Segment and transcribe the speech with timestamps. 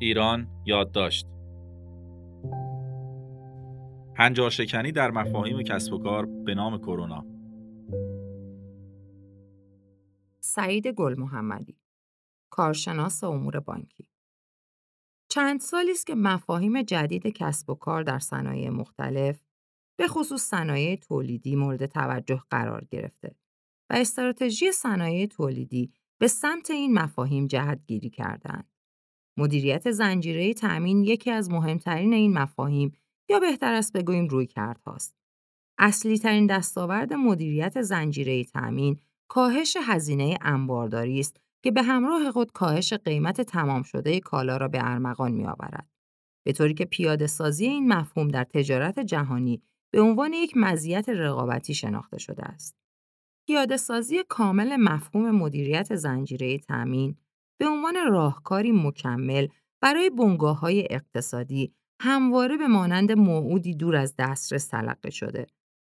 [0.00, 1.26] ایران یادداشت.
[4.16, 7.26] هنجار شکنی در مفاهیم کسب و کار به نام کرونا.
[10.40, 11.78] سعید گل محمدی
[12.50, 14.08] کارشناس امور بانکی.
[15.28, 19.42] چند سالی است که مفاهیم جدید کسب و کار در صنایع مختلف
[19.98, 23.34] به خصوص صنایع تولیدی مورد توجه قرار گرفته
[23.90, 28.77] و استراتژی صنایع تولیدی به سمت این مفاهیم جهت گیری کردند.
[29.38, 32.92] مدیریت زنجیره تأمین یکی از مهمترین این مفاهیم
[33.28, 35.16] یا بهتر است بگوییم روی کرد هاست.
[35.78, 42.92] اصلی ترین دستاورد مدیریت زنجیره تأمین کاهش هزینه انبارداری است که به همراه خود کاهش
[42.92, 45.88] قیمت تمام شده کالا را به ارمغان می آورد.
[46.46, 51.74] به طوری که پیاده سازی این مفهوم در تجارت جهانی به عنوان یک مزیت رقابتی
[51.74, 52.76] شناخته شده است.
[53.46, 57.16] پیاده سازی کامل مفهوم مدیریت زنجیره تأمین
[57.58, 59.48] به عنوان راهکاری مکمل
[59.80, 65.46] برای بنگاه های اقتصادی همواره به مانند موعودی دور از دسترس تلقی شده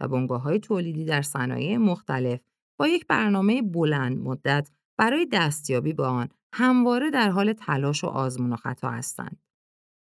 [0.00, 2.40] و بنگاه های تولیدی در صنایع مختلف
[2.78, 8.52] با یک برنامه بلند مدت برای دستیابی به آن همواره در حال تلاش و آزمون
[8.52, 9.42] و خطا هستند.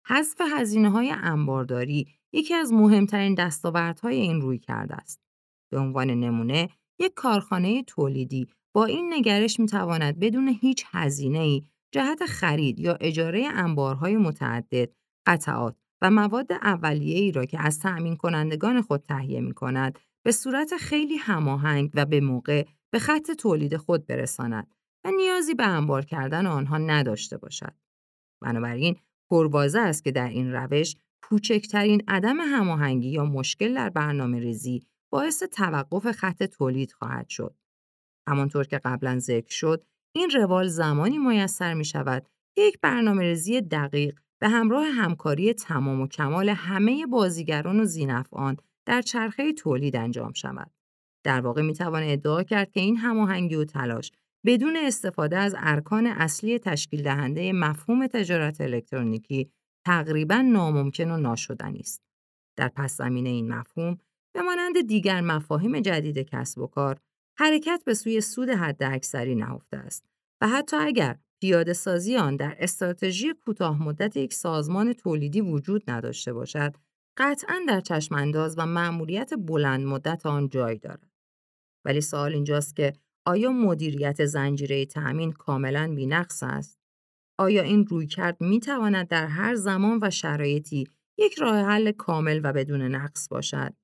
[0.06, 5.20] حذف هزینه های انبارداری یکی از مهمترین دستاوردهای این روی کرده است.
[5.72, 11.62] به عنوان نمونه، یک کارخانه تولیدی با این نگرش می تواند بدون هیچ هزینه ای
[11.92, 14.90] جهت خرید یا اجاره انبارهای متعدد،
[15.26, 20.32] قطعات و مواد اولیه ای را که از تأمین کنندگان خود تهیه می کند به
[20.32, 26.04] صورت خیلی هماهنگ و به موقع به خط تولید خود برساند و نیازی به انبار
[26.04, 27.74] کردن آنها نداشته باشد.
[28.42, 28.96] بنابراین
[29.30, 35.42] پروازه است که در این روش کوچکترین عدم هماهنگی یا مشکل در برنامه ریزی باعث
[35.42, 37.54] توقف خط تولید خواهد شد.
[38.28, 39.84] همانطور که قبلا ذکر شد،
[40.16, 46.00] این روال زمانی میسر می شود که یک برنامه ریزی دقیق به همراه همکاری تمام
[46.00, 50.70] و کمال همه بازیگران و زینفعان در چرخه تولید انجام شود.
[51.24, 54.12] در واقع می توان ادعا کرد که این هماهنگی و تلاش
[54.46, 59.50] بدون استفاده از ارکان اصلی تشکیل دهنده مفهوم تجارت الکترونیکی
[59.86, 62.02] تقریبا ناممکن و ناشدنی است.
[62.56, 63.98] در پس زمینه این مفهوم
[64.34, 67.00] به مانند دیگر مفاهیم جدید کسب و کار
[67.36, 70.04] حرکت به سوی سود حداکثری نهفته است
[70.40, 76.32] و حتی اگر پیاده سازی آن در استراتژی کوتاه مدت یک سازمان تولیدی وجود نداشته
[76.32, 76.74] باشد
[77.16, 81.10] قطعا در چشم انداز و مأموریت بلند مدت آن جای دارد.
[81.84, 82.92] ولی سوال اینجاست که
[83.26, 86.78] آیا مدیریت زنجیره تأمین کاملا بینقص است؟
[87.38, 92.52] آیا این رویکرد می تواند در هر زمان و شرایطی یک راه حل کامل و
[92.52, 93.74] بدون نقص باشد؟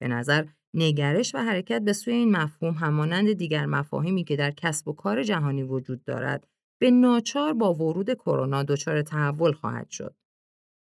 [0.00, 4.88] به نظر نگرش و حرکت به سوی این مفهوم همانند دیگر مفاهیمی که در کسب
[4.88, 6.46] و کار جهانی وجود دارد
[6.80, 10.14] به ناچار با ورود کرونا دچار تحول خواهد شد.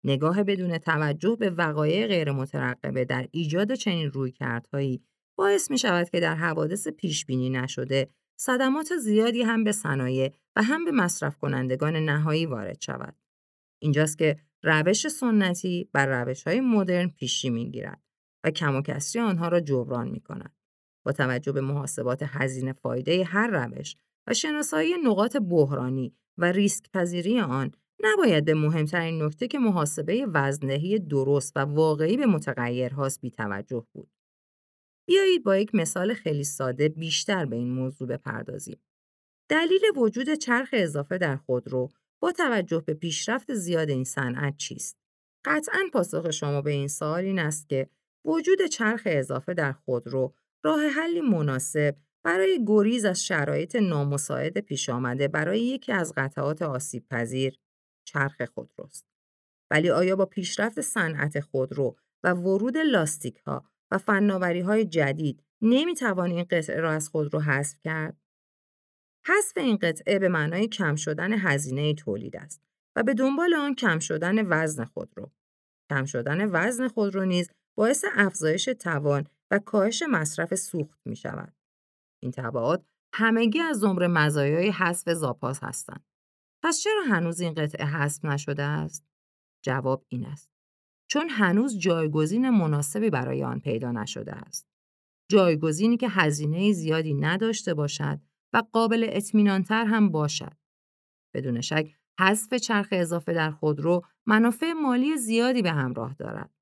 [0.03, 5.03] نگاه بدون توجه به وقایع غیر مترقبه در ایجاد چنین رویکردهایی
[5.37, 8.09] باعث می شود که در حوادث پیش بینی نشده
[8.39, 13.15] صدمات زیادی هم به صنایع و هم به مصرف کنندگان نهایی وارد شود.
[13.79, 18.04] اینجاست که روش سنتی بر روش های مدرن پیشی می گیرد.
[18.45, 20.55] و کم و کسری آنها را جبران می کند.
[21.05, 23.95] با توجه به محاسبات هزینه فایده هر روش
[24.27, 27.71] و شناسایی نقاط بحرانی و ریسک پذیری آن
[28.03, 34.09] نباید به مهمترین نکته که محاسبه وزندهی درست و واقعی به متغیرهاست بی توجه بود.
[35.07, 38.79] بیایید با یک مثال خیلی ساده بیشتر به این موضوع بپردازیم.
[39.49, 41.89] دلیل وجود چرخ اضافه در خودرو
[42.21, 44.97] با توجه به پیشرفت زیاد این صنعت چیست؟
[45.45, 47.89] قطعا پاسخ شما به این سوال این است که
[48.25, 55.27] وجود چرخ اضافه در خودرو راه حلی مناسب برای گریز از شرایط نامساعد پیش آمده
[55.27, 57.59] برای یکی از قطعات آسیب پذیر
[58.07, 59.05] چرخ خودروست.
[59.71, 66.31] ولی آیا با پیشرفت صنعت خودرو و ورود لاستیک ها و فناوری های جدید نمی‌توان
[66.31, 68.17] این قطعه را از خودرو حذف کرد؟
[69.27, 72.61] حذف این قطعه به معنای کم شدن هزینه تولید است
[72.95, 75.31] و به دنبال آن کم شدن وزن خودرو.
[75.89, 81.53] کم شدن وزن خودرو نیز باعث افزایش توان و کاهش مصرف سوخت می شود.
[82.23, 86.05] این تبعات همگی از زمره مزایای حذف زاپاس هستند.
[86.63, 89.05] پس چرا هنوز این قطعه حذف نشده است؟
[89.65, 90.51] جواب این است.
[91.07, 94.67] چون هنوز جایگزین مناسبی برای آن پیدا نشده است.
[95.31, 98.19] جایگزینی که هزینه زیادی نداشته باشد
[98.53, 100.57] و قابل اطمینانتر هم باشد.
[101.33, 106.54] بدون شک حذف چرخ اضافه در خودرو منافع مالی زیادی به همراه دارد.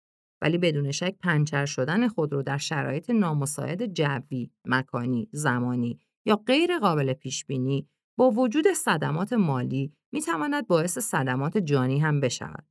[0.43, 6.79] ولی بدون شک پنچر شدن خود رو در شرایط نامساعد جوی، مکانی، زمانی یا غیر
[6.79, 7.87] قابل پیش بینی
[8.17, 12.65] با وجود صدمات مالی می تواند باعث صدمات جانی هم بشود.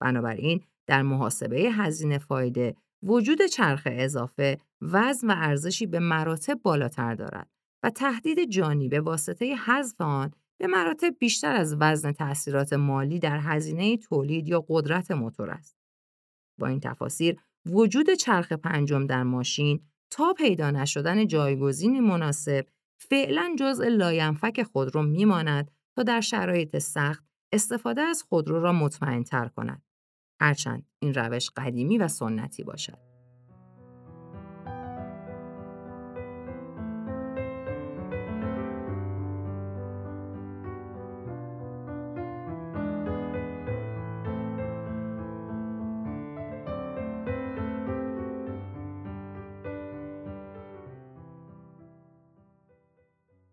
[0.00, 7.50] بنابراین در محاسبه هزینه فایده وجود چرخ اضافه وزن و ارزشی به مراتب بالاتر دارد
[7.82, 13.38] و تهدید جانی به واسطه حذف آن به مراتب بیشتر از وزن تأثیرات مالی در
[13.38, 15.79] هزینه تولید یا قدرت موتور است.
[16.60, 19.80] با این تفاسیر وجود چرخ پنجم در ماشین
[20.10, 22.66] تا پیدا نشدن جایگزینی مناسب
[22.98, 29.48] فعلا جزء لاینفک خودرو میماند تا در شرایط سخت استفاده از خودرو را مطمئن تر
[29.48, 29.82] کند.
[30.40, 33.09] هرچند این روش قدیمی و سنتی باشد.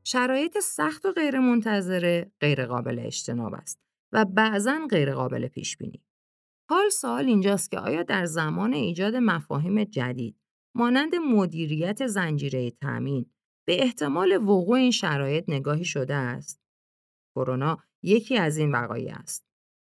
[0.09, 3.80] شرایط سخت و غیرمنتظره غیرقابل اجتناب است
[4.12, 6.04] و بعضا غیرقابل پیش بینی.
[6.69, 10.36] حال سوال اینجاست که آیا در زمان ایجاد مفاهیم جدید
[10.75, 13.25] مانند مدیریت زنجیره تامین
[13.68, 16.62] به احتمال وقوع این شرایط نگاهی شده است؟
[17.36, 19.45] کرونا یکی از این وقایع است.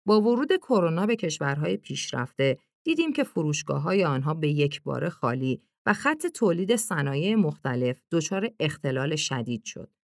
[0.07, 5.61] با ورود کرونا به کشورهای پیشرفته دیدیم که فروشگاه های آنها به یک بار خالی
[5.85, 9.94] و خط تولید صنایع مختلف دچار اختلال شدید شد.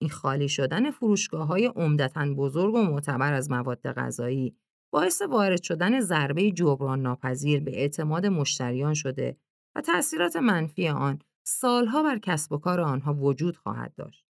[0.00, 4.56] این خالی شدن فروشگاه های عمدتا بزرگ و معتبر از مواد غذایی
[4.92, 9.36] باعث وارد شدن ضربه جبران ناپذیر به اعتماد مشتریان شده
[9.76, 14.24] و تأثیرات منفی آن سالها بر کسب و کار آنها وجود خواهد داشت.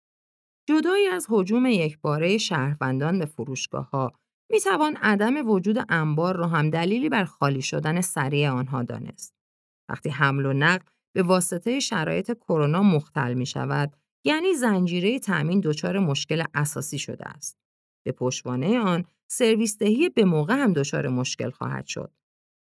[0.69, 4.13] جدایی از حجوم یکباره شهروندان به فروشگاه ها
[4.51, 9.35] می توان عدم وجود انبار را هم دلیلی بر خالی شدن سریع آنها دانست.
[9.89, 10.85] وقتی حمل و نقل
[11.15, 17.59] به واسطه شرایط کرونا مختل می شود، یعنی زنجیره تأمین دچار مشکل اساسی شده است.
[18.07, 22.13] به پشتوانه آن سرویس دهی به موقع هم دچار مشکل خواهد شد.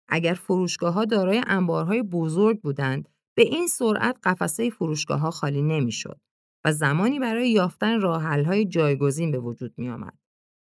[0.09, 6.21] اگر فروشگاه ها دارای انبارهای بزرگ بودند، به این سرعت قفسه فروشگاه ها خالی نمی‌شد
[6.65, 8.01] و زمانی برای یافتن
[8.45, 10.19] های جایگزین به وجود می آمد.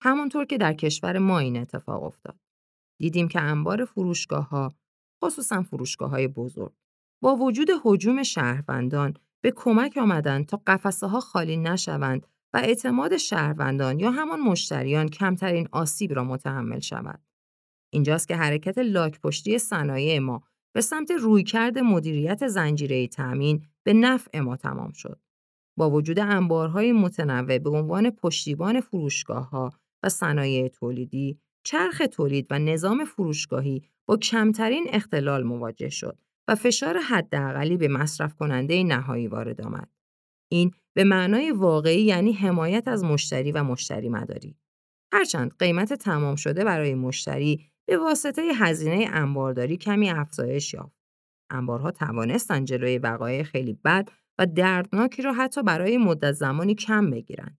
[0.01, 2.39] همانطور که در کشور ما این اتفاق افتاد.
[2.99, 4.73] دیدیم که انبار فروشگاه ها،
[5.23, 6.73] خصوصا فروشگاه های بزرگ،
[7.23, 13.99] با وجود حجوم شهروندان به کمک آمدند تا قفسه ها خالی نشوند و اعتماد شهروندان
[13.99, 17.21] یا همان مشتریان کمترین آسیب را متحمل شود.
[17.93, 20.41] اینجاست که حرکت لاک پشتی صنایع ما
[20.73, 25.19] به سمت رویکرد مدیریت زنجیره تأمین به نفع ما تمام شد.
[25.77, 32.59] با وجود انبارهای متنوع به عنوان پشتیبان فروشگاه ها و صنایع تولیدی، چرخ تولید و
[32.59, 36.17] نظام فروشگاهی با کمترین اختلال مواجه شد
[36.49, 39.89] و فشار حداقلی به مصرف کننده نهایی وارد آمد.
[40.51, 44.57] این به معنای واقعی یعنی حمایت از مشتری و مشتری مداری.
[45.13, 50.99] هرچند قیمت تمام شده برای مشتری به واسطه هزینه انبارداری کمی افزایش یافت.
[51.49, 54.09] انبارها توانستند جلوی وقایع خیلی بد
[54.39, 57.57] و دردناکی را حتی برای مدت زمانی کم بگیرند.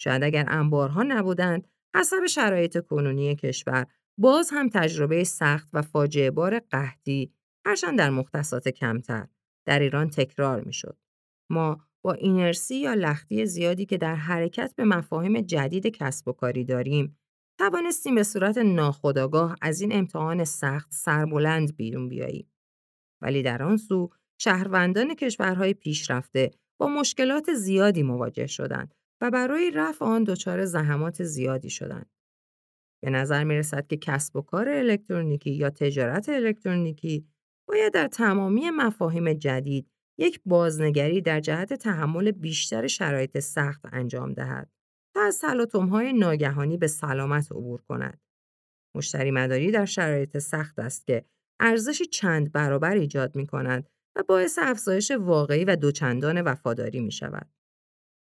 [0.00, 3.86] شاید اگر انبارها نبودند، حسب شرایط کنونی کشور،
[4.18, 7.32] باز هم تجربه سخت و فاجعه بار قحطی
[7.66, 9.26] هرچند در مختصات کمتر
[9.66, 10.98] در ایران تکرار می‌شد.
[11.50, 16.64] ما با اینرسی یا لختی زیادی که در حرکت به مفاهیم جدید کسب و کاری
[16.64, 17.18] داریم
[17.58, 22.52] توانستیم به صورت ناخودآگاه از این امتحان سخت سربلند بیرون بیاییم.
[23.22, 26.50] ولی در آن سو شهروندان کشورهای پیشرفته
[26.80, 32.10] با مشکلات زیادی مواجه شدند و برای رفع آن دچار زحمات زیادی شدند.
[33.04, 37.26] به نظر می رسد که کسب و کار الکترونیکی یا تجارت الکترونیکی
[37.68, 44.70] باید در تمامی مفاهیم جدید یک بازنگری در جهت تحمل بیشتر شرایط سخت انجام دهد
[45.14, 45.44] تا از
[45.90, 48.20] های ناگهانی به سلامت عبور کند.
[48.96, 51.24] مشتری مداری در شرایط سخت است که
[51.60, 57.50] ارزش چند برابر ایجاد می کند و باعث افزایش واقعی و دوچندان وفاداری می شود.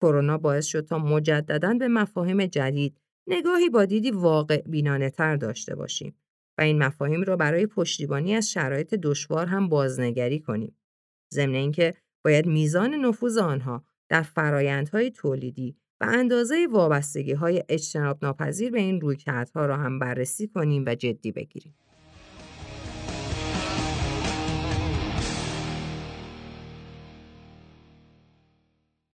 [0.02, 5.76] کرونا باعث شد تا مجددا به مفاهیم جدید نگاهی با دیدی واقع بینانه تر داشته
[5.76, 6.16] باشیم
[6.58, 10.78] و این مفاهیم را برای پشتیبانی از شرایط دشوار هم بازنگری کنیم.
[11.34, 11.94] ضمن اینکه
[12.26, 19.02] باید میزان نفوذ آنها در فرایندهای تولیدی و اندازه وابستگی های اجتناب ناپذیر به این
[19.02, 21.76] رویکردها را هم بررسی کنیم و جدی بگیریم.